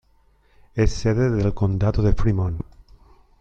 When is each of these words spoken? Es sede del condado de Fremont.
Es 0.73 0.93
sede 0.93 1.29
del 1.29 1.53
condado 1.53 2.01
de 2.01 2.13
Fremont. 2.13 2.59